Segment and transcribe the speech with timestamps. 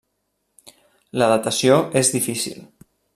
[1.21, 2.65] La datació és difícil.